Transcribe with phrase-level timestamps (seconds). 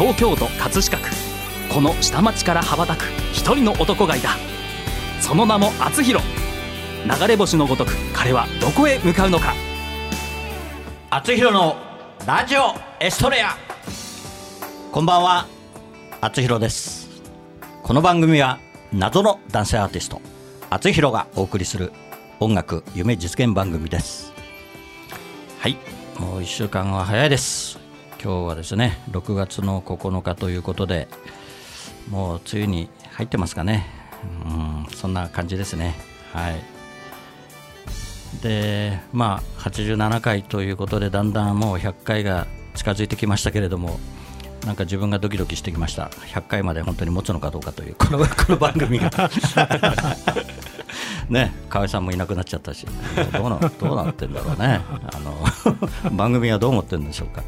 [0.00, 1.10] 東京都葛飾区。
[1.74, 3.02] この下町から羽ばたく
[3.34, 4.30] 一人の男がいた。
[5.20, 6.24] その名も厚弘。
[7.04, 9.52] 流れ星のごとく彼はどこへ向かうのか。
[11.10, 11.76] 厚弘の
[12.26, 13.54] ラジオエストレア。
[14.90, 15.46] こんばんは。
[16.22, 17.10] 厚弘です。
[17.82, 18.58] この番組は
[18.94, 20.22] 謎の男性アーティスト
[20.70, 21.92] 厚弘がお送りする
[22.38, 24.32] 音楽夢実現番組です。
[25.58, 25.76] はい。
[26.18, 27.89] もう1週間は早いです
[28.22, 31.08] 今日はですね6月の9日ということで
[32.10, 33.86] もう梅雨に入ってますかね。
[34.44, 35.94] うんそんな感じですね。
[36.34, 36.62] はい。
[38.42, 43.98] でまあ87回ということでだんだんもう100回が近づいてきましたけれども
[44.66, 46.08] なんか自分がドキドキしてきました。
[46.08, 49.10] 100回まで本当に持つのかどうかというこのこの番組が。
[51.28, 52.86] ね河合さんもいなくなっちゃったし。
[53.32, 54.80] どうなどうなってんだろうね。
[55.14, 57.42] あの番組はどう思ってるんでしょうか。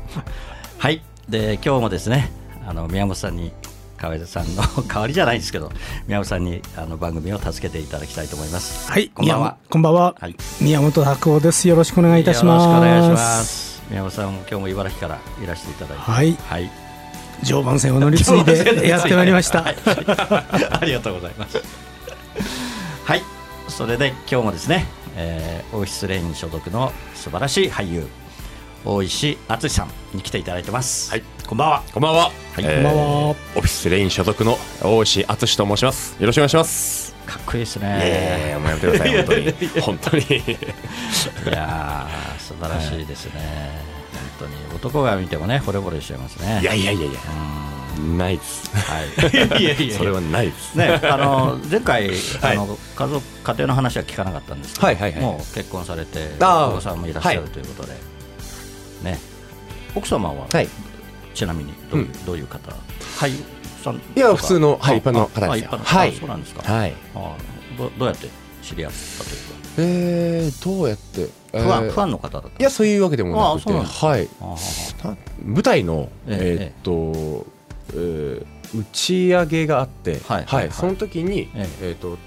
[0.79, 1.03] はい。
[1.29, 2.31] で今日もですね
[2.67, 3.53] あの宮本さんに
[3.97, 5.71] 河合さんの代わりじゃないですけど
[6.09, 8.91] 宮本さんにあの番組を助けていただきたいと思います。
[8.91, 9.57] はい、こんばんは。
[9.71, 10.15] こんばんは。
[10.19, 10.37] はい。
[10.61, 11.69] 宮本拓夫です。
[11.69, 12.65] よろしくお願いいたします。
[12.65, 13.83] よろしくお願いします。
[13.91, 16.03] 宮本さんも今日も茨城からいらしていただいて。
[16.03, 16.71] はい、はい。
[17.43, 18.89] 常磐線を乗り継いで。
[18.89, 19.63] やってまいりました。
[19.63, 19.77] はい。
[20.81, 21.63] ありがとうございます。
[23.05, 23.23] はい、
[23.69, 28.07] それで今日もですね、えー、王室レイン所属の素晴らしい俳優
[28.85, 31.11] 大石敦さんに来ていただいてます。
[31.11, 31.83] はい、こんばんは。
[31.93, 32.21] こんばんは。
[32.25, 36.17] はいえーこんばんはオフィスレイン所属の大石敦と申します。
[36.21, 37.15] よろしくお願いします。
[37.27, 38.51] かっこいいですね。
[38.51, 39.53] やもうやめてください、本当に。
[39.81, 40.23] 本当に。
[40.23, 43.81] いやー素晴らしいですね。
[44.39, 46.61] 本当に男が見てもね惚れ惚れしちゃいますね。
[46.63, 48.71] いやいやいやいや、うないです。
[48.75, 49.61] んはい。
[49.63, 50.75] いやいやそれはないです。
[50.77, 52.19] ね、あの 前回、はい。
[52.43, 55.21] あの家族家庭の話は聞かなかったんですけど、はいはいはい。
[55.21, 57.95] もう結婚されてお子さんもいらっしゃるということで、
[59.03, 59.19] ね、
[59.95, 60.69] 奥様は、はい。
[61.35, 62.59] ちなみにどうどういう方？
[63.19, 63.37] 俳優
[63.83, 65.79] さんいや普通のはいあ一般の方ですよ。
[65.83, 66.09] はい。
[66.11, 66.95] あそうなんですか、はい。
[67.15, 67.35] あ
[67.79, 68.29] どどうやって
[68.63, 69.37] 知り合ったという
[69.79, 71.25] えー、どうやって？
[71.25, 74.29] か、ファンえーファンの方だったいや、そういうわけでもなくて、はい。
[75.45, 77.62] 舞台の、えええーっと、えー
[77.95, 78.45] 打
[78.93, 80.73] ち上げがあって、はいはいはい。
[80.73, 81.91] その時に、ええ。
[81.93, 82.19] ーっと、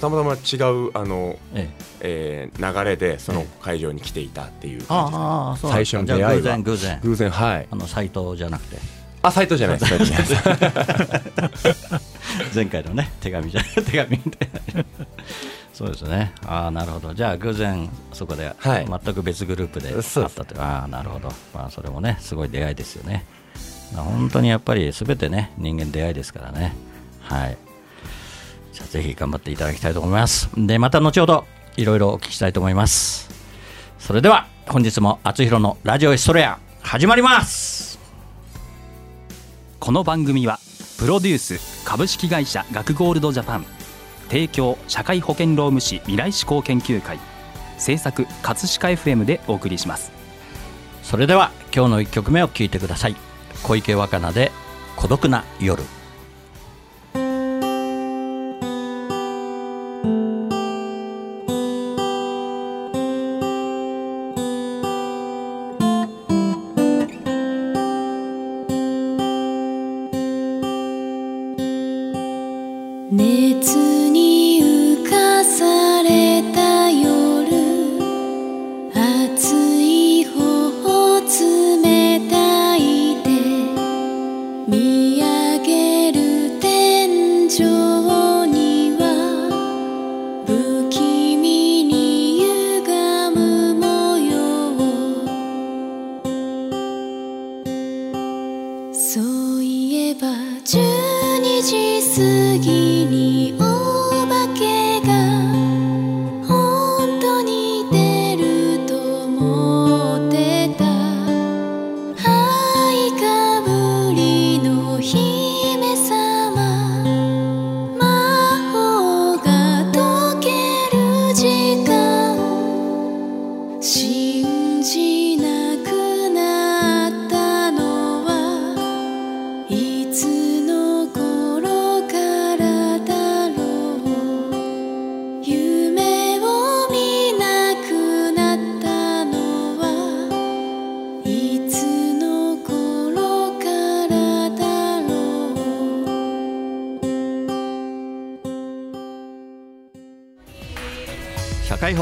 [0.00, 1.74] たまたま違う、あの、ええ。
[2.00, 6.34] えー流れでそのえ会場に来ていたっていう感じですああそうなんですか最初の出会いは。
[6.36, 7.00] 偶然偶然。
[7.02, 7.66] 偶然はい。
[7.70, 8.76] あの斎藤じゃなくて。
[9.22, 9.94] あサイトじゃないです。
[12.54, 14.84] 前回のね手紙じゃ 手紙みたいな。
[15.74, 16.32] そうですね。
[16.46, 17.14] ああなるほど。
[17.14, 18.86] じゃあ偶然そこではい。
[18.86, 20.40] 全く別グループで会そうです。
[20.40, 21.28] ったと、ああなるほど。
[21.52, 23.24] まあそれもねすごい出会いですよね。
[23.24, 23.37] まあ
[23.94, 26.74] 本当にやっぱり全てね人間出会いですからね。
[27.20, 27.56] はい。
[28.72, 30.50] じゃあぜひ頑張っていただきたいと思います。
[30.56, 33.30] でまた後ほどいろいろお聞きしたいと思います。
[33.98, 37.98] それでは本日も厚弘のラジオエストレア始まります。
[39.80, 40.58] この番組は
[40.98, 43.66] プロデュース株式会社学ゴールドジャパン
[44.28, 47.18] 提供社会保険労務士未来志向研究会
[47.78, 50.12] 制作葛飾 FM でお送りします。
[51.08, 53.16] それでは今日の1曲目を聴いてください
[53.62, 54.52] 小池若菜で
[54.96, 55.97] 孤独な夜。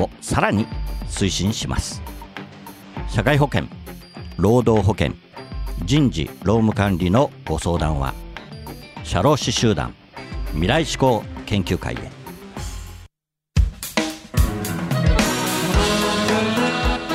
[0.00, 0.66] をさらに
[1.08, 2.02] 推進します。
[3.08, 3.64] 社会保険
[4.36, 5.12] 労働保険
[5.84, 8.14] 人事労務管理のご相談は
[9.04, 9.94] 社労士集団
[10.50, 11.96] 未来志向研究会へ。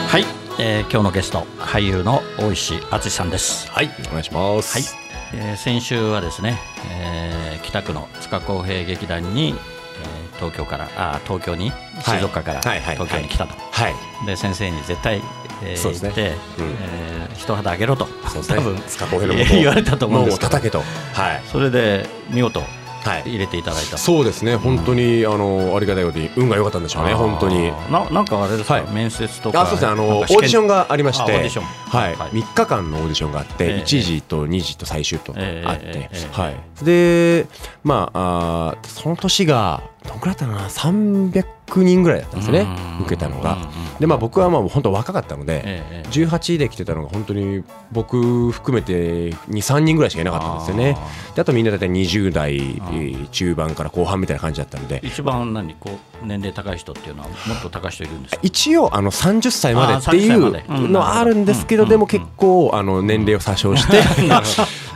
[0.08, 0.26] はい、
[0.60, 3.70] えー今日のゲスト俳優の大石敦さんです。
[3.72, 4.74] はいお願いします。
[4.74, 6.60] はい、えー先週はですね、
[6.92, 13.94] えー北区の塚公平劇団に、えー東京からあー東京にはい静岡から東京に来たと、はい。
[14.26, 15.22] で先生に絶対、
[15.64, 16.10] えーそうですね。
[16.10, 16.38] 行って、うん。
[16.82, 18.06] えー一肌あげろと。
[18.06, 18.78] 多分
[19.52, 20.52] 言われたと思うんですけど。
[20.52, 20.80] もう叩けと。
[20.80, 21.42] はい。
[21.52, 22.62] それで見事
[23.04, 23.24] はい。
[23.26, 23.98] 入れていただいた。
[23.98, 24.56] そうですね。
[24.56, 27.14] 本当にあのありがたいことに運が良かったんでしょうね。
[27.14, 27.72] 本当に。
[27.92, 28.84] ななんかあれですか、はい。
[28.94, 29.62] 面接とか。
[29.62, 29.92] あそうですね。
[29.92, 31.24] あのオーディションがありまして。
[31.24, 31.66] あオーディション。
[31.66, 32.16] はい。
[32.16, 32.30] はい。
[32.30, 35.78] 3日間のオーディションがあっえてえ1時と2時と最終とあっええ。
[35.80, 36.42] てええ。
[36.42, 36.56] はい。
[36.86, 37.46] で
[37.84, 41.46] まああーその年がどんくらいだったかな300
[41.84, 42.68] 人ぐらいだったんですよね
[43.00, 43.06] うん。
[43.06, 43.58] 受けたのが。
[44.00, 46.10] でまあ僕はまあ本当若かったのでええええ。
[46.10, 50.98] 18で来てたのが本当に僕含めて23人ぐらいしかいなかったんですよね。
[51.36, 53.28] であとみんな大体20代えー。
[53.30, 55.00] 中盤から後半みたいな感じだったので。
[55.04, 55.92] 一番何こ
[56.22, 58.40] う年齢高い人っていうのはもっと高い人いるんですか？
[58.44, 61.90] 一応あの30歳までっていあー30歳まうのはあるんですけどうん。
[61.90, 64.02] でも結構あの年齢を詐称して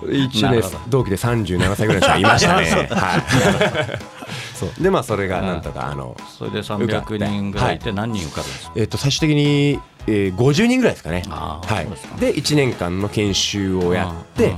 [0.11, 2.89] 一年同期で37歳ぐらいの人がいましたね。
[2.91, 4.16] はい
[4.79, 11.23] でまあそれがなんとかあのそれで300人ぐらいいて何人受かるんですか、えっと最終的にえー50人ぐらいですかね。
[11.27, 11.89] はい。
[11.89, 12.15] ですか。
[12.15, 14.55] で1年間の研修をやって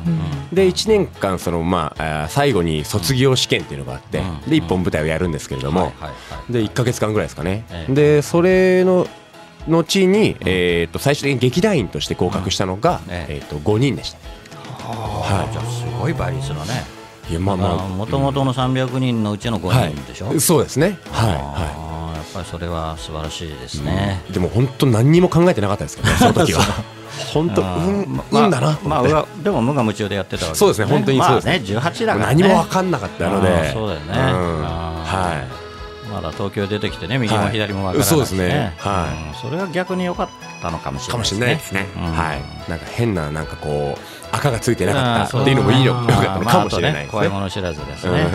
[0.54, 4.42] で1年間そのまあ最後に卒業試験っていうのがあってうん。
[4.50, 6.54] で1本舞台をやるんですけれどもはいはいはい。
[6.54, 7.94] で1か月間ぐらいですかね、ええ。
[7.94, 9.07] でそれの
[9.68, 14.19] 後に、えー、と最終的に劇団員として合格したのが、えと5人でした。
[14.92, 16.99] あーじゃあすごい倍率だね
[17.30, 17.88] いやまあまあ。
[17.88, 20.98] もともとの300人のうちの5人でしょ、はい、そうですね。
[21.12, 26.62] はい、はあーやっぱりそれは素晴らしいですね、い、でも本当何にも考えてなかったですけどね その時は。
[27.34, 33.74] 本当うん、まうんだなとまあ、まあ、でも無我夢中でやってたわけそうですね本当にそうですまあね18だから、ね、何も分かんなかったので。
[33.74, 34.06] そうだよね。
[34.08, 34.64] うん。
[34.64, 35.46] は
[36.08, 36.12] い。
[36.12, 38.74] まだ東京出てきてね右も左も分からないし、そうですね。
[38.78, 39.28] はい。
[39.28, 39.34] うん。
[39.36, 40.30] それが逆に良かっ
[40.62, 41.81] たのかもしれかもしないですね。
[41.81, 42.14] れないですね、うん。
[42.14, 42.70] はい。
[42.70, 48.28] なんか変ななんかこう赤がついてなあかーったっていうのもいいのかったのかもしれないですね,、怖いもの知らずですね、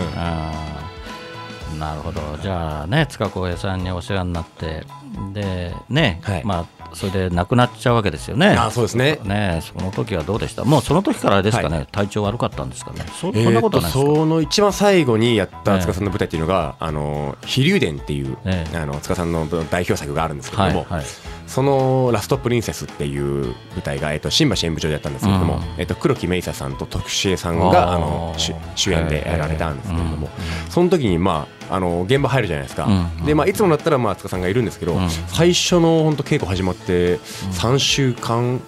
[1.79, 2.20] なるほど。
[2.43, 4.85] じゃあね塚公平さんにお世話になって
[5.32, 6.44] でね、はい。
[6.44, 8.49] まあそれで亡くなっちゃうわけですよね。
[8.50, 9.19] あーそうですね。
[9.25, 10.64] ねその時はどうでした？
[10.64, 13.05] もうその時からですかね、体調悪かったんですかね？
[13.20, 18.76] そそんなことないですか、その一番最後にやった塚さんの舞台っていうのが「あの飛龍伝」っていう、ええ。
[18.79, 21.06] あの塚さんの代表作があるんですけれども、はいはい
[21.55, 25.62] その「ラストプリンセス」っていう舞台が、えっと新橋演舞場でやったんですけれども、うん。
[25.79, 30.29] えっと黒木メイサさんと徳重さんがあの主主演でやられたんですけれども、
[30.69, 33.25] その時に、まあ、あの現場入るじゃないですか、うん。
[33.25, 35.09] でまあ、いつもだったら、まあ、塚さんがいるんですけど、うん。
[35.29, 37.19] 最初の本当稽古始まって
[37.53, 38.61] 3週間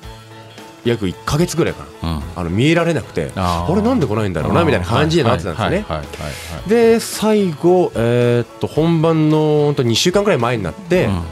[0.84, 2.08] 約1か月ぐらいかな。
[2.10, 2.22] うん。
[2.36, 3.72] あの見えられなくてあー。
[3.72, 5.84] 俺なんで来ないんだろうなみたいな感じになってたんですよね。
[6.68, 11.22] で最後、えーっと本番の本当2週間ぐらい前になって、うんうん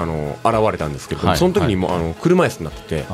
[0.00, 3.04] あの現れたんですけど、はいその時にもう、あの車椅子になってて。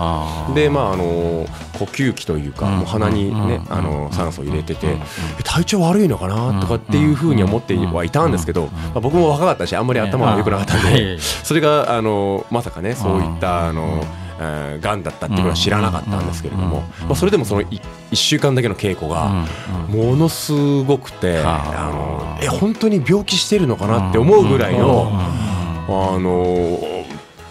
[0.55, 1.47] でまああの
[1.79, 4.97] 呼吸器というか、うんもう鼻にね、うんあの酸素を入れてて、
[5.45, 6.61] 体調悪いのかな？
[6.61, 10.95] とかっていうふうに思ってはいたんですけど、まあ、僕も若かったしあんまり頭が良くなかったんはい。
[10.95, 14.01] で、それがあのまさかねそういったあの、
[14.41, 17.81] えーがんだったっていうことは知らなかったんですけれども、まあ、それでもその1
[18.15, 19.47] 週間だけの稽古が
[19.89, 21.91] ものすごくて、あ。
[21.93, 26.79] のえ本当に病気してるのかなって思うぐらいの、あの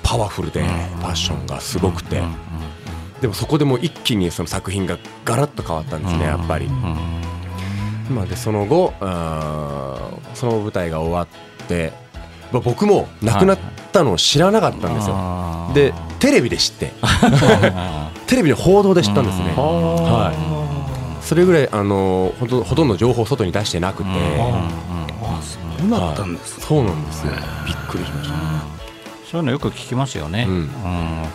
[0.02, 0.64] パワフルで
[1.02, 2.22] パッションがすごくて。
[3.22, 6.68] でもそこでもう一気にその作品がガラッと変わったんですね、やっぱり。
[8.10, 11.28] まあ、でその後あーその舞台が終わっ
[11.68, 11.94] て、
[12.52, 13.58] まあ、僕も亡くなっ
[13.94, 15.72] たのを知らなかったんですよ。
[15.74, 16.92] でテレビで知って。
[18.28, 19.54] テレビの報道で知ったんですね。
[19.56, 20.63] はい、
[21.24, 26.60] それぐらいあのほとほとんど情報を外に出してなくて、そうなったんです。
[26.62, 27.32] そうなんですよ。
[27.66, 28.36] びっくりしました。
[29.32, 30.56] そういうのよく聞きますよね、うん。
[30.56, 30.70] うん。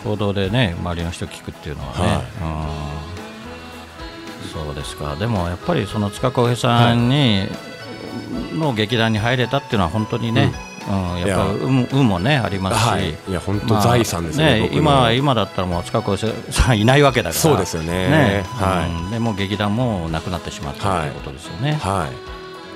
[0.05, 2.23] 報道でね周りの人聞くっていうのはね、
[4.45, 4.63] うん。
[4.63, 5.15] そうですか。
[5.17, 7.47] でもやっぱりその塚公平さんに、
[8.53, 10.53] の劇団に入れたっていうのは本当にね、
[10.89, 13.09] うん、やっぱ運運もねありますし、はい。
[13.09, 14.77] いや本当財産ですよね僕の。
[14.79, 17.41] 今今だったらもう塚越さんいないわけだから。
[17.41, 18.43] そうですよね。
[18.47, 18.89] はい。
[18.89, 19.11] うん。
[19.11, 22.09] でもう劇団もなくなってしまったということですよね、は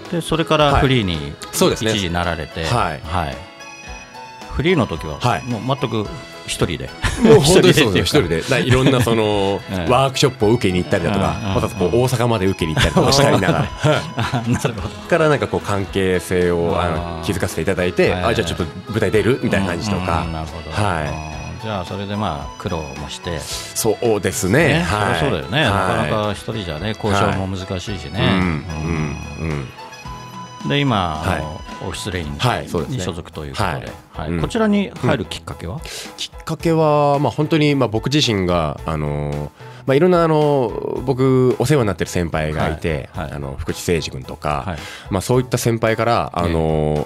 [0.09, 0.11] い。
[0.11, 3.01] でそれからフリーに一時なられて、はい。
[4.51, 5.43] フリーの時は、はい。
[5.43, 6.07] もう全く
[6.45, 6.89] 一人で。
[7.21, 8.03] もう本当に そうですよ。
[8.03, 8.61] 一人で。
[8.61, 9.91] いろんなその ええ。
[9.91, 13.59] ワークショップを受けに行ったりだとかまたこう大阪まで受けに行ったりとかしたりながら。
[14.47, 14.89] なるほど。
[15.09, 18.23] からなんかこう関係性をああのー気づかせていただいてはい。
[18.25, 21.33] あじゃあちょっと舞台出るみたいな感じとうんかうんなるほど、はうん
[21.63, 24.67] じゃあそれでまあ苦労もして、いそうですね。
[24.79, 24.83] ね。
[24.83, 25.19] はい。
[25.21, 26.11] そうだよね、なかはい。
[26.11, 28.65] なか一人じゃね交渉も難しいしね、うん
[29.39, 29.67] うん
[30.63, 30.69] うん。
[30.69, 31.23] で今、
[31.83, 34.29] オフィスレインに所属ということで、はい。
[34.29, 34.33] うん。
[34.35, 35.79] はいこちらに入るきっかけは、
[36.17, 39.49] きっかけは、まあ、本当に、まあ、僕自身が、あのー
[39.85, 43.25] まあ、いろんなあの僕お世話になってる先輩がいて、はい。
[43.25, 43.33] はい。
[43.33, 44.77] あの福地誠司君とか、はい。
[45.09, 47.05] まあ、そういった先輩から、あの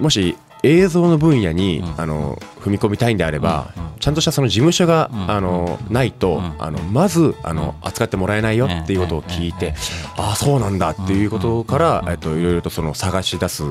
[0.00, 2.00] もし映像の分野に、うん。
[2.00, 5.30] あの踏み込みたいんであれば、ちゃんとしたその事務所が、うん。
[5.30, 6.54] あのないと、うん。
[6.58, 9.74] あのまずあの、扱ってもらえないよっていうことを聞いて、
[10.16, 13.62] ああそうなんだっていうことから、えっと、いろいろとその探し出す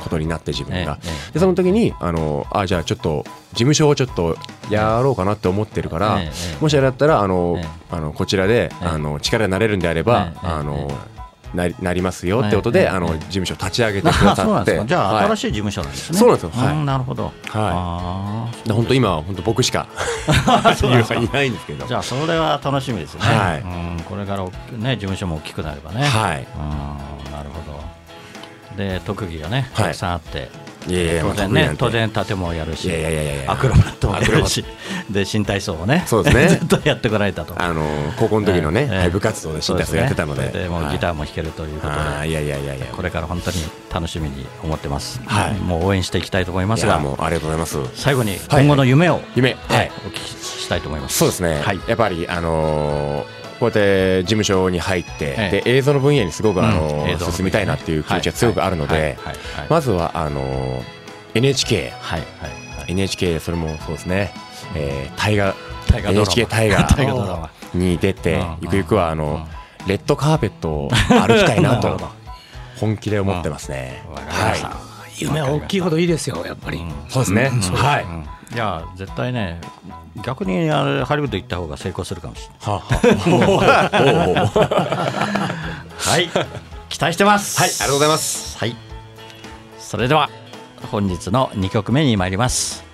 [0.00, 0.98] ことになって自分が。
[1.02, 4.36] ええでその時にあのあじゃあちょっと事務所をちょっと
[4.70, 6.20] やろうかなって思ってるから、
[6.60, 11.17] もしあれだったらあの、ええあのこちらで、ええあの力になれるんであれば、ええあのえ
[11.54, 14.82] なりなりますよってことで、ええあのええ事務所を立ち上げてくださって。
[14.86, 15.24] じゃあ、はい。
[15.26, 16.18] 新しい事務所なんですね。
[16.18, 16.50] そうなんですよ。
[16.50, 16.76] はい。
[16.76, 17.24] んなるほど。
[17.24, 19.86] はあいで本当今は本当僕しか
[20.28, 21.84] いないんですけど。
[21.84, 23.60] ーじゃあそれは楽しみですね、はい。
[23.60, 23.64] う
[24.00, 26.46] ん、これからおね事務所も大きくなればね、はい。
[26.56, 27.78] うんなるほど。
[28.76, 29.84] で特技がねはい。
[29.86, 33.52] たくさんあって、いやいや当然ね当然盾もやるしいやいやいやいやいや。
[33.52, 34.64] アクロバットもやるし
[35.10, 36.48] で新体操をねそうですね。
[36.68, 37.54] ずっとやってこられたと。
[37.56, 37.84] あの
[38.16, 40.48] 高校の時のね、部活動で新体操やってたので。
[40.48, 42.86] でもギターも弾けるということで、いやいやいやいや。
[42.92, 43.56] これから本当に
[43.92, 45.54] 楽しみに思ってます、はい。
[45.54, 46.98] もう応援していきたいと思いますが。
[46.98, 47.78] もうありがとうございます。
[47.94, 49.56] 最後に今後の夢を、夢。
[49.68, 51.18] はいお聞きしたいと思います。
[51.18, 51.80] そうですね、はい。
[51.86, 55.62] やっぱり、あのーこうやって事務所に入って、ええ。
[55.62, 59.16] で映像の分野にすごく、あの進みたいなっていう気持ちが強くあるので、
[59.68, 60.98] まずはあのー。
[61.34, 62.20] NHK、はい。
[62.20, 62.26] は
[62.76, 62.78] い。
[62.78, 62.92] はい。
[62.92, 64.32] NHK それもそうですね、
[64.74, 65.54] えー、大河
[65.90, 66.32] 大河ドラマ。
[66.32, 67.50] NHK 大河 大河ドラマ。
[67.74, 68.56] に出て、うん。
[68.62, 69.46] ゆくゆくはあの、
[69.80, 69.88] うん。
[69.88, 71.98] レッドカーペットを歩きたいなと
[72.76, 74.02] 本気で思ってますね。
[74.28, 74.54] は
[75.16, 77.50] 夢は大きいほどいいですよやっぱり、い、そうですね。
[77.74, 78.37] はい。
[78.50, 79.60] うんいや絶対ね
[80.24, 82.80] 逆にあれハリウッド行った方が成功するかもしれない。
[85.98, 86.28] はい。
[86.88, 87.60] 期待してます。
[87.60, 88.58] はい、ありがとうございます。
[88.58, 88.74] はい。
[89.78, 90.30] それでは
[90.90, 92.84] 本日の2曲目に参ります。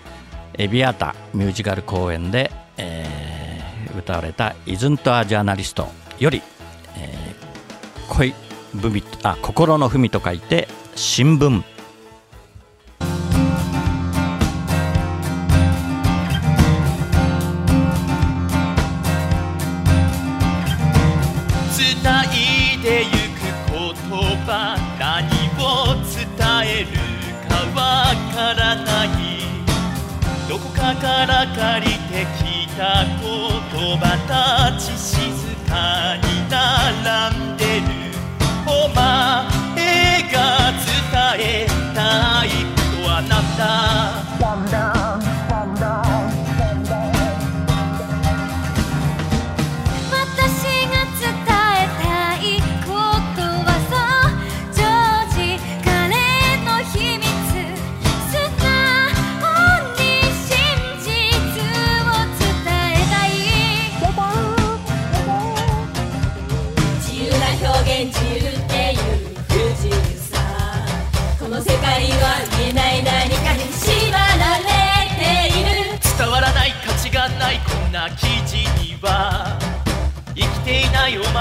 [0.54, 3.34] エビアータミュージカル公演で、えー
[3.96, 6.42] 歌われた「イズント・ア・ジャーナリスト」より、
[6.96, 8.34] えー恋
[8.75, 11.62] 文あ心の文と書いて新聞
[30.54, 34.92] どこかから借りてきた言葉たち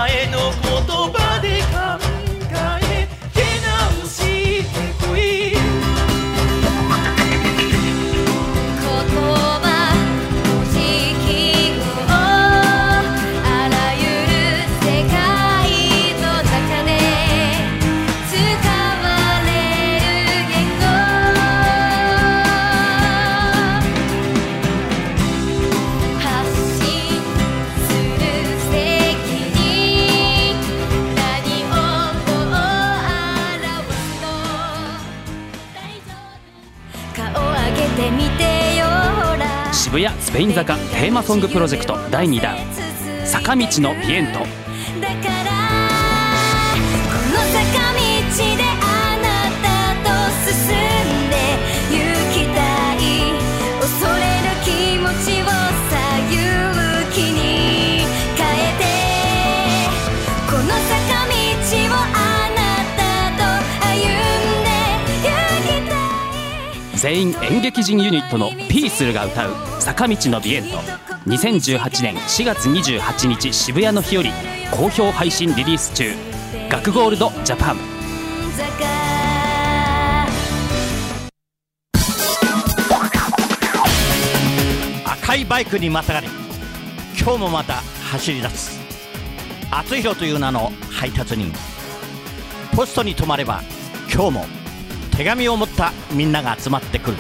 [0.04, 0.63] 前の
[39.94, 42.58] 渋谷スペイン坂テーマソングプロジェクト第2弾
[43.28, 44.40] 坂道のピエント。
[67.04, 70.78] 全員演劇人ユニットのピースルが歌う「坂道のビエント」
[71.28, 74.32] 2018年4月28日渋谷の日より
[74.72, 76.14] 好評配信リリース中。
[76.70, 77.78] 学ゴールドジャパン。
[85.06, 86.30] 赤いバイクにまたがり
[87.22, 87.84] 今日もまた
[88.14, 88.80] 走り出す。
[89.70, 91.52] 厚弘という名の配達人。
[92.74, 93.62] ポストに止まれば
[94.10, 94.63] 今日も
[95.16, 97.18] 手紙を持ったみんなが集まってくる。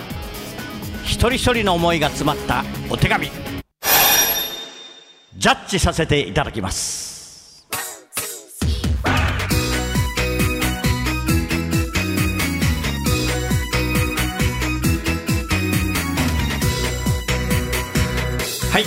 [1.03, 3.27] 一人一人の思いが詰まったお手紙。
[5.38, 7.67] ジャッジさせていただきます。
[18.71, 18.85] はい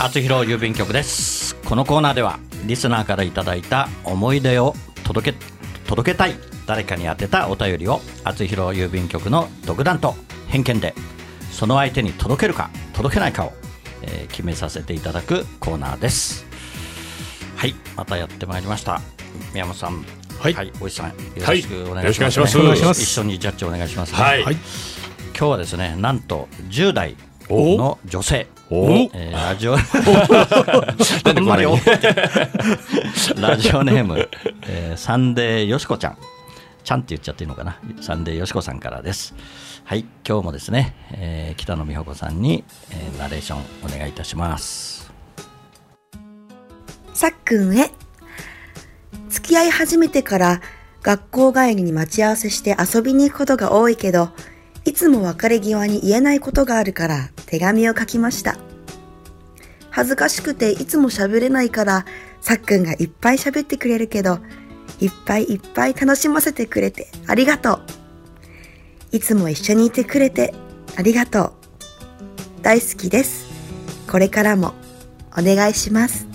[0.00, 1.54] 厚弘郵便局です。
[1.54, 5.38] このコーナーではリスナーからいただいた思い出を届け
[5.86, 10.14] 届けたい誰かに宛てたお便りを厚弘郵便局の独断と
[10.46, 10.94] 偏見で
[11.50, 13.52] その相手に届けるか届けないかを、
[14.02, 16.46] えー決めさせていただくコーナーです。
[17.56, 19.00] はいまたやってまいりました。
[19.52, 20.04] 宮本さん。
[20.38, 20.72] はい。
[20.80, 23.02] おじさんよろしくお願いします、よろしくお願いします。
[23.02, 24.18] 一緒にジャッジお願いします、ね。
[24.18, 24.44] はい。
[24.44, 24.54] はい
[25.36, 27.16] 今日はですねなんと10代
[27.50, 28.46] の女性。
[28.70, 28.88] お。
[28.88, 29.74] えーラジオ。
[33.40, 34.28] ラジオネーム、
[34.68, 36.16] えーサンデーよしこちゃん
[36.82, 37.78] ちゃんって言っちゃっていいのかな？
[38.00, 39.34] サンデーよしこさんからです
[39.84, 45.12] はい今日もですね、えー北野美穂子さんに、えーナレーションお願いいたします
[47.12, 47.90] さっくんへ。
[49.28, 50.60] 付き合い始めてから
[51.02, 54.30] 学校帰りに待ち合わせして遊びに行くことが多いけど、
[54.84, 58.56] いつも別れ際に言えないことがあるから手紙を書きました。
[59.90, 62.06] 恥ずかしくていつも喋れないから、
[62.40, 64.38] さっくんがいっぱい喋ってくれるけど、
[65.00, 67.80] いっぱいいっぱい楽しませてくれてありがとう。
[69.12, 70.54] いつも一緒にいてくれて
[70.96, 71.52] ありがとう。
[72.62, 73.48] 大好きです。
[74.10, 74.74] これからも
[75.32, 76.30] お願いします。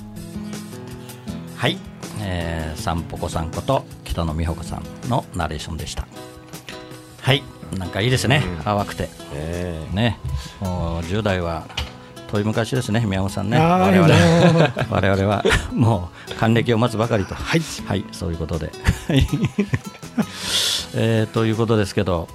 [1.55, 1.77] はい、
[2.21, 6.07] えー、さんぽこさんこと北野美穂子さんのナレーションでした
[7.21, 7.43] はい
[7.77, 10.19] なんかいいですね、淡くてえね
[10.61, 11.65] もう10代は
[12.31, 13.57] 遠い昔ですね宮本さんね。
[13.57, 17.35] あー我々もう我々は もう還暦を待つばかりと。
[17.35, 17.61] はい。
[17.87, 18.71] はいそういうことで。
[20.95, 22.27] えーということですけど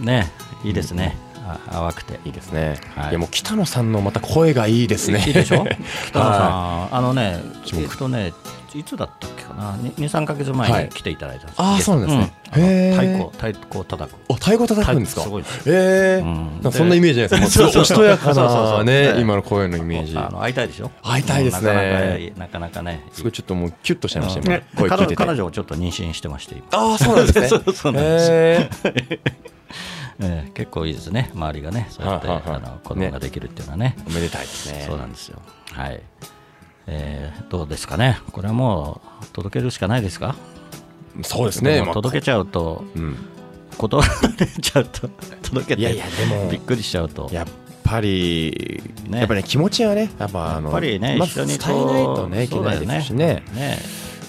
[0.00, 0.30] ね
[0.64, 2.20] いいですね、あ淡くて。
[2.24, 3.10] いいですね、はい。
[3.10, 5.22] い、やもう北野さんのまた声がいいですね。
[5.26, 5.66] いいでしょ？
[6.08, 6.50] 北野さん、
[6.88, 8.32] はあのね注目えっとね
[8.74, 9.33] いつだったっけ？
[9.54, 10.84] かな23か月前はい。
[10.84, 11.56] に来ていただいたんです。
[11.58, 12.32] あーそうなんですね。
[12.56, 12.92] うん。
[12.92, 14.16] 太鼓太鼓を叩く。
[14.28, 15.22] お太鼓叩くんですか？
[15.22, 15.62] すごいです。
[15.70, 16.72] ええうん。
[16.72, 20.16] そんなイメージないです かおしとやかなねね今の声のイメージ。
[20.16, 20.90] あの会いたいでしょ？
[21.02, 21.72] 会いたいですね。
[21.72, 23.04] なかなかなかなかね。
[23.12, 26.64] すごいちょっともうキュッとしちゃいましたうん今声聞い彼彼女をちょっと妊娠してまして今。
[26.72, 27.48] ああそうなんですね。
[27.48, 28.30] そうそうなんです。
[28.30, 28.70] へ
[30.20, 30.50] ええ。
[30.54, 31.30] 結構いいですね。
[31.34, 33.96] 周りがねそうやって、はいはいはいあの子供ができるっていうのはね。
[33.98, 34.84] ーおめでたいですね。
[34.86, 35.38] そうなんですよ。
[35.72, 36.00] はい
[36.86, 38.18] えーどうですかね。
[38.32, 40.34] これはもう届けるしかないですか？
[41.22, 41.86] そうですね。
[41.92, 43.16] 届けちゃうとうん。
[43.78, 45.08] 断られちゃうと
[45.42, 47.28] 届けていやいやでもびっくりしちゃうと。
[47.32, 47.46] やっ
[47.84, 49.18] ぱり、ね。
[49.18, 53.42] やっぱりね気持ちはねやっぱあのやっぱりねまず一緒に伝えないとねいけないですしね。
[53.54, 53.78] ね。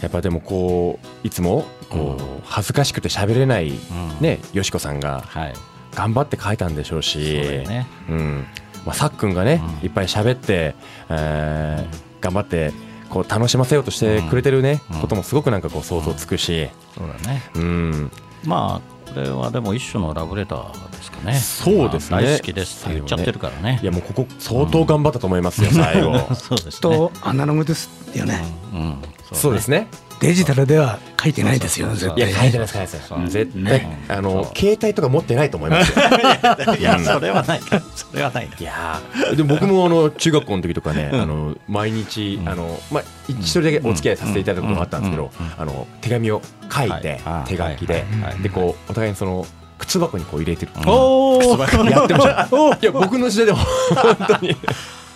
[0.01, 3.79] やっぱでもこういつもこう、恥ずかしくて喋れない、ん。
[4.19, 5.53] ねよしこさんがはい。
[5.95, 8.45] 頑張って書いたんでしょうしそうん。
[8.85, 9.85] まあ、さっくんがね、うん。
[9.85, 10.75] いっぱい喋って、
[11.09, 12.73] えー頑張って
[13.09, 17.43] こう楽しませようとしてくれてるね、うんこともすごくなんかこう想像つくし、そうだね。
[17.55, 18.11] うん。
[18.43, 21.35] まあこれはでも一種のラブレターですかね。
[21.35, 22.11] そうですね。
[22.11, 23.79] まあ大好きですって言っちゃってるからね。
[23.81, 26.17] いやもうここ相当頑張ったと思いますよ、最後。
[26.33, 26.81] そうですね。
[26.81, 28.43] とアナログですよね。
[28.73, 28.79] うん。
[28.79, 28.97] うん。
[29.33, 29.87] そうですね
[30.25, 32.33] デジタルでは書いてないですよね、絶いや対。
[32.33, 33.13] 書いてないです。
[33.27, 34.05] 絶対、ね。
[34.07, 36.05] あの携帯とか持ってないと思いますよ。
[36.79, 37.61] いやそれはない。
[37.95, 38.49] それはない。
[38.59, 38.63] い。
[38.63, 38.99] や。
[39.13, 46.41] ーでも僕もあの中学校の時とかね、あの毎日、あのまあ、一人だけお付き合いさせていただくことがあったんですけど、あの手紙を
[46.75, 47.49] 書いて、はい。
[47.49, 48.03] 手書きで、
[48.41, 49.45] でこうお互いにその
[49.77, 52.47] 靴箱にこう入れてる、お靴箱にやってました。
[52.81, 54.57] いや僕の時代でも本当に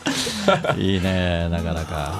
[0.77, 2.13] いいねなかなか。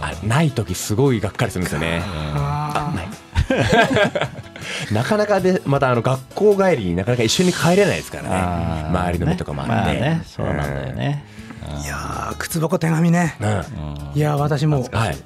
[0.00, 2.02] あない時すごいがっかりするんですよね。
[2.04, 2.96] あー。
[2.96, 3.08] ない。
[4.92, 8.86] なかなかでまたあの学校帰りになかなか一緒に帰れないですからね。
[8.88, 11.24] 周りの目とかもあって、まあねそうなんだよね。
[11.82, 13.36] いやー靴箱手紙ね。
[13.40, 13.64] うん、うん。
[14.14, 15.16] いやー私もはい。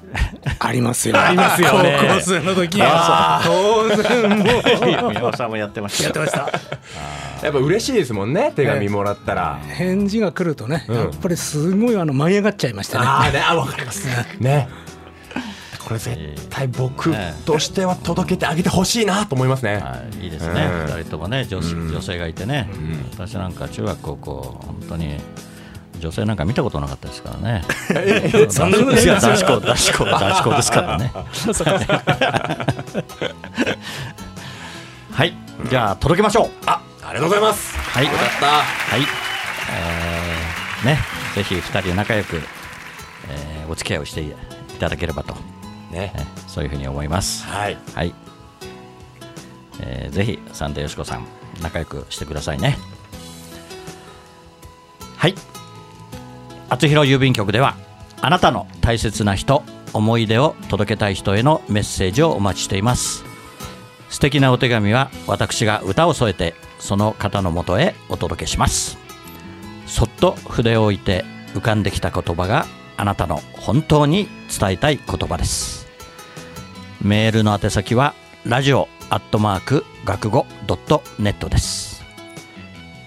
[0.59, 1.21] ありますよ。
[1.21, 1.97] ありますよね。
[2.01, 3.41] 高校生の時は。
[3.43, 5.09] 当然もう。
[5.09, 6.03] 宮本さんもやってました。
[6.05, 6.49] やってました。
[7.43, 10.95] やっぱ嬉しいですもんね手紙もらったら、返事が来るとね、うん。
[10.95, 13.05] やっぱりすごいあの舞い上がっちゃいましたね。
[13.05, 14.07] ああねあわかります。
[14.39, 14.67] ね。
[15.79, 19.77] これ絶対僕ねとしては届けてあげてほしいなと思いますね。
[19.77, 20.97] はい、いいですね、うん。
[20.97, 21.89] 二人ともね女,、うん。
[21.89, 22.69] 女性がいてね、
[23.13, 25.17] 私なんか中学高校本当に
[25.99, 27.63] 女性なんか見たことなかったですからね。
[28.49, 29.15] そんなことないですよ。
[29.15, 31.11] 男子校男子校男子校ですからね。
[35.11, 35.33] はい。
[35.69, 36.49] じゃあ届けましょう。
[36.65, 37.75] あ、ありがとうございます。
[37.75, 38.45] はいよかった。
[38.45, 40.99] はい、えーね、
[41.33, 44.33] ぜひ2人仲良く、えーお付き合いをしてい
[44.79, 45.33] ただければと、
[45.91, 46.19] ねえ。
[46.19, 47.45] ーそういうふうに思います。
[47.45, 47.77] はい。
[47.95, 48.13] はい、
[49.81, 51.25] えーぜひサンデーよしこさん
[51.63, 52.77] 仲良くしてくださいね。
[55.17, 55.35] はい、
[56.69, 57.75] 厚弘郵便局では
[58.21, 63.25] あなたの大切な人、思い出を届けたい人へのメッセージをお待ちしています。
[64.09, 68.97] 素敵なお手紙は私が歌を添えてその方のもとへお届けします。
[69.85, 72.65] そっと筆を置いて浮かんできた言葉が
[72.97, 74.27] あなたの本当に
[74.59, 75.87] 伝えたい言葉です。
[77.01, 78.13] メールの宛先は
[78.45, 82.03] ラジオアットマーク学語ドットネットです。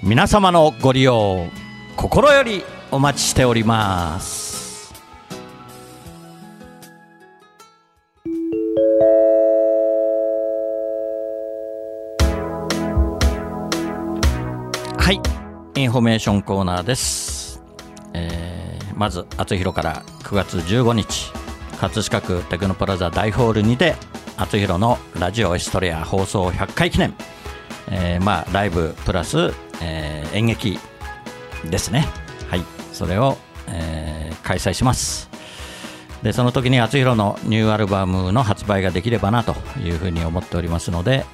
[0.02, 1.46] 皆様のご利用
[1.96, 4.62] 心よりお待ちしております。
[15.02, 15.20] はい。
[15.74, 17.60] インフォメーションコーナーです、
[18.14, 21.32] えーまず厚弘から9月15日
[21.80, 23.96] 葛飾区テクノプラザ大ホールにて
[24.36, 27.14] 厚弘のラジオエストレア放送100回記念、
[27.90, 30.78] えーまあ、ライブプラス、えー演劇
[31.68, 32.06] ですね。
[32.48, 32.62] はい。
[32.92, 35.28] それを、えー開催します。
[36.22, 41.24] でその時に厚弘のニューアルバムの発売ができればなというふうに思っておりますので、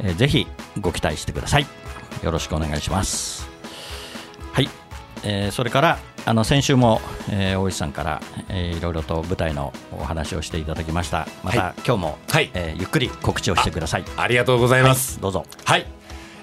[0.00, 0.46] えーぜひ
[0.82, 1.85] ご期待してください。
[2.26, 3.48] よろしくお願いします。
[4.52, 4.68] はい、
[5.22, 11.28] えーそれからあの先週も、えー大石さんから、えーいろいろと舞台のお話をしていただきました。
[11.44, 11.74] また、はい。
[11.86, 12.50] 今日も、はい。
[12.52, 14.04] えーゆっくり告知をしてください。
[14.16, 15.20] ありがとうございます。
[15.20, 15.46] どうぞ。
[15.64, 15.86] はい。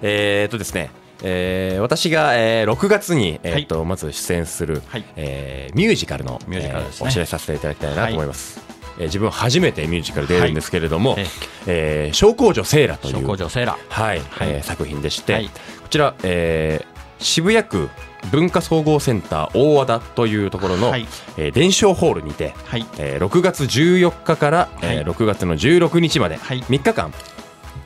[0.02, 0.90] えー、っとですね。
[1.22, 5.04] えー私が、えー6月に、えーっとまず出演する、はい。
[5.18, 6.90] えーミュージカルのミュージカルね。
[6.92, 8.62] えーお知らせさせていただきたいなと思います、
[8.98, 11.26] えー自分初めてミュージカル出るんですけれども「はい
[11.68, 13.78] えー小公女セーラ」という小工場セーラ。
[13.90, 14.50] はいはい。
[14.50, 15.46] えー作品でして、はい。
[15.48, 15.52] こ
[15.90, 17.90] ちら、えー渋谷区
[18.32, 21.08] 文化総合センター大和田というところの、はい。
[21.38, 22.86] えー伝承ホールにて、はい。
[22.98, 26.62] えー6月14日から、えーはい6月の16日まで、はい。
[26.64, 27.14] 3日間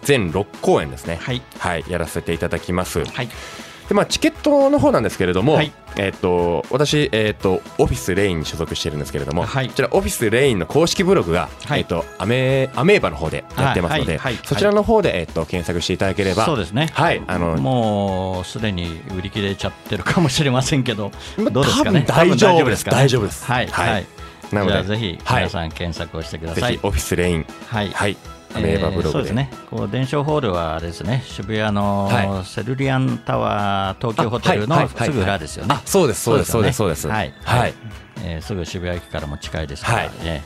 [0.03, 1.41] 全6公演ですね、はい。
[1.59, 3.03] はい、やらせていただきます。
[3.03, 3.29] はい
[3.87, 5.71] でまあ、チケットの方なんですけれども、はい。
[5.95, 9.67] えっと私、えっとオフィスレインに所属してるんですけれども、はい。
[9.67, 11.79] こちらオフィスレインの公式ブログが、はい。
[11.79, 16.89] えっとアメアメーバの方でやってますので、そちらの方で、えっと検索していただければそうですね。
[16.93, 22.05] はいあのもうすでに売り切れちゃってるかもしれませんけどまどうですかね？
[22.07, 23.89] 大丈夫です多分大丈夫ですはいはい。
[23.89, 24.05] はい。
[24.51, 25.43] なのでぜひはい。
[25.43, 26.79] 皆さん検索をしてください。
[26.83, 27.45] オフィスレイン。
[27.67, 27.89] はい。
[27.91, 28.17] はい
[28.55, 29.49] アメーバブログで,、えーそうですね。
[29.69, 31.23] こう伝承ホールはですね。
[31.25, 35.75] 渋谷のはセルリアンタワー東京ホテルのすぐ裏ですよね。
[35.75, 37.33] あそうですそうですそうですそうですはい。
[37.43, 37.73] はい。
[38.23, 39.97] えーすぐ渋谷駅からも近いですから。
[39.99, 40.09] はい。
[40.23, 40.43] ね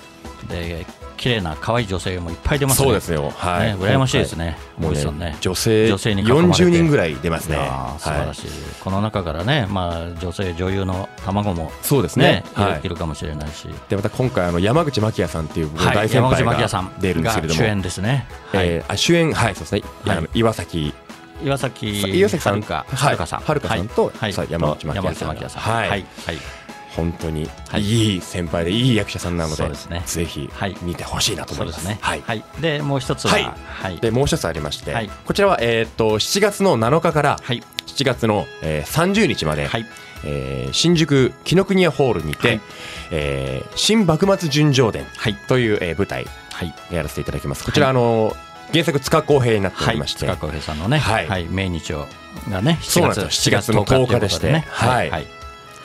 [0.49, 0.85] で
[1.21, 2.85] 綺麗な可愛い女性もいっぱい出ますね。
[2.85, 3.29] そうですよ。
[3.29, 4.57] はい、ね羨ましいですね。
[4.79, 6.47] もうね女性女性に囲まれて。
[6.47, 7.57] 40人ぐらい出ますね。
[7.99, 8.53] 素晴らしい、は
[8.83, 12.25] この中からね、まあ、女性、女優の卵も、そうですね。
[12.25, 12.81] ねはい。
[12.83, 18.67] いるかもしれないし、でまた今回あの山口真紀也さんっていう大先山口輩が出るんですけれども、が主演ですね、はい。
[18.67, 20.29] えーあ主演はいそうですね、はい。
[20.33, 20.91] 岩崎。
[21.43, 23.15] 岩崎岩崎さん遥香はい。
[23.15, 24.33] 遥香さん、遥香さんとはい。
[24.33, 25.27] さ山口真紀也さん。
[25.27, 25.89] 山口真紀也さん、はい。
[25.89, 26.05] はい。
[26.25, 26.60] はい
[26.95, 27.81] 本当にはい。
[27.81, 29.63] いい先輩でいい役者さんなので,、
[30.05, 30.75] ぜひはい。
[30.81, 31.77] 見てほしいなと思いうま。
[31.77, 32.21] すはい。
[32.25, 33.43] はい、でもう一つは、はい。
[33.43, 33.97] はい。
[33.99, 35.09] でもう一つありまして、はい。
[35.25, 37.63] こちらは、えー、と7月の7日からはい。
[37.87, 39.85] 7月の、えー30日まで、はい。
[40.23, 42.61] えー新宿紀ノ国屋ホールにて、はい。
[43.11, 45.35] えー新幕末純情伝はい。
[45.47, 46.73] という、えー舞台はい。
[46.91, 47.63] やらせていただきます。
[47.63, 48.35] こちら、あの
[48.71, 51.45] 原作塚公平になっておはいりまして、塚浩平さんのね、ははい。
[51.45, 52.07] い命日を
[52.49, 53.59] がね、7そうなん月ですよ。
[53.59, 55.09] 7月の10日でしてはい。
[55.09, 55.23] はい。
[55.25, 55.29] こ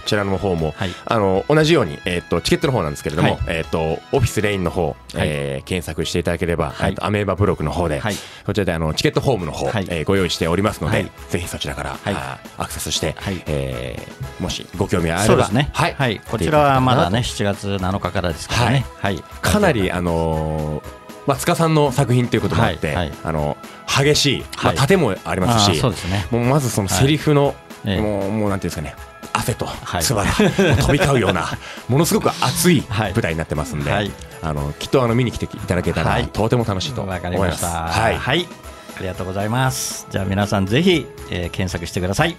[0.07, 0.91] ちらの方も、はい。
[1.05, 3.41] あの同じように、えー、とチケットの方なんですけれども、はい。
[3.49, 6.95] えー、とオフィスレインの方、えー検索していただければ、はい。
[7.01, 8.17] アメーバブログの方で、はい。
[8.47, 9.87] こちらであのチケットホームの方、はい。
[9.91, 11.11] えーご用意しておりますので、はい。
[11.29, 12.15] ぜひそちらから、はい。
[12.59, 13.43] アクセスして、はい。
[13.47, 15.95] えーもしご興味あればそうですね、はい。
[15.95, 22.97] はい、こちらはまだね、7月7日からですからね、はい、かなりあのーまあ、塚さんの作品ということもあって、はい。
[22.97, 23.13] はい。
[23.25, 24.77] ああの激しい、まあ、はい。
[24.77, 28.01] 盾もありますあーし、そうですね、もうまずそのセリフの、ええ。
[28.01, 28.95] もうもうなんていうんですかね
[29.37, 31.49] 汗とはい唾がもう飛び交うような
[31.89, 34.11] ものすごく熱いはい舞台になってますんで、はい
[34.43, 37.53] あのきっとあの見に来ていただけたら、はいとても楽しいと思わいま。
[37.53, 37.65] す。
[37.65, 38.49] ははいい、
[38.97, 40.07] ありがとうございます。
[40.11, 42.37] じゃあ皆さんぜひ、えー検索してください。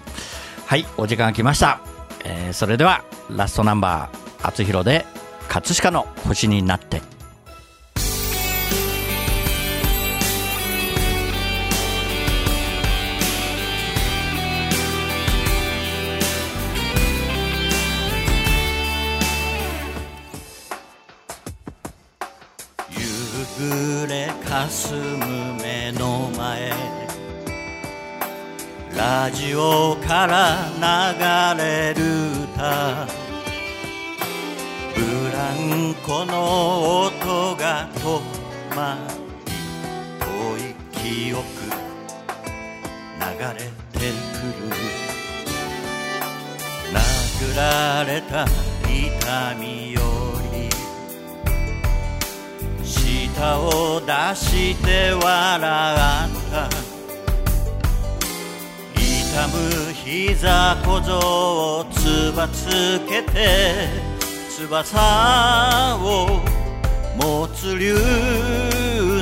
[0.66, 1.80] はい、お時間が来ました。
[2.24, 5.04] えーそれではラストナンバー、厚弘で
[5.48, 7.02] 葛飾の星になって。
[29.28, 30.56] ラジオから
[31.54, 32.00] 流れる
[32.54, 33.06] 歌。
[34.96, 38.20] ブランコの音が止
[38.74, 38.96] ま
[39.44, 39.52] り
[40.18, 41.44] 遠い記憶
[43.20, 44.72] 流れてくる。
[46.90, 48.46] 殴られた
[48.86, 50.00] 痛みよ
[50.54, 50.70] り
[52.82, 56.87] 舌を出して笑った。
[59.30, 61.18] 痛む膝小僧
[61.80, 63.88] をつばつけて
[64.48, 66.40] 翼を
[67.14, 67.94] 持つ竜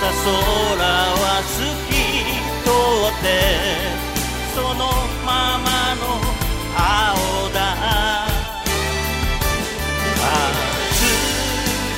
[0.03, 1.95] た空は透き
[2.63, 3.25] 通って
[4.53, 4.91] その
[5.25, 6.03] ままの
[6.75, 7.57] 青だ。
[10.15, 10.27] 葛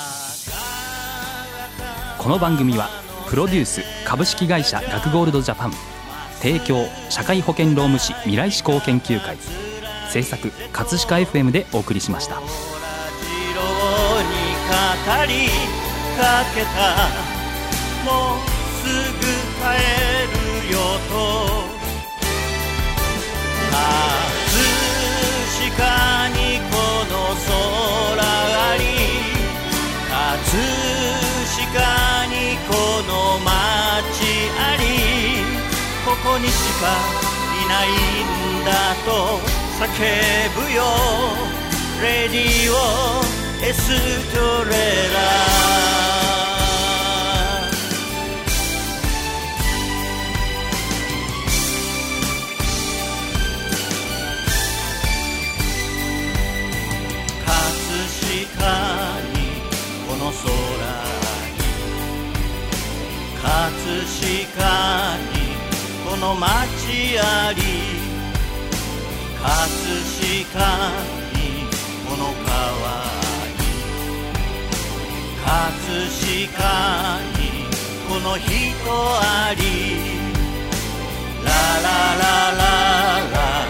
[2.17, 2.89] この番組は
[3.29, 5.71] プロデュース株式会社学ゴールドジャパン。
[6.39, 9.37] 提供社会保険労務士未来志向研究会。
[10.09, 12.37] 制作葛飾 FM でお送りしました。
[12.37, 12.47] 色に
[14.65, 15.47] 語り
[16.17, 17.07] かけた。
[18.03, 18.39] もう
[18.81, 19.19] すぐ
[19.61, 19.77] 帰
[20.65, 21.13] るよと。
[25.69, 26.18] 葛飾
[36.51, 36.83] しか
[37.63, 38.69] いないんだ
[39.05, 39.09] と
[39.79, 39.85] 叫
[40.55, 40.83] ぶよ。
[42.01, 42.75] レディオ
[43.63, 43.79] エス
[44.33, 44.35] ト
[44.65, 44.71] レ
[45.13, 45.17] ラ。
[57.45, 57.55] 葛
[58.25, 58.69] 飾
[59.33, 59.37] に
[60.07, 60.39] この空
[61.53, 61.59] に
[63.41, 63.43] 葛
[64.05, 64.67] 飾
[65.17, 65.28] に
[66.19, 67.61] の街あり
[69.41, 69.47] 葛
[70.53, 70.59] 飾
[71.33, 71.39] に
[72.05, 73.07] この川あ
[73.57, 73.63] り
[75.45, 75.47] 葛
[76.47, 76.59] 飾
[77.39, 77.39] に
[78.09, 78.49] この人
[78.91, 79.61] あり。
[81.43, 82.63] ララララ
[83.31, 83.68] ラ。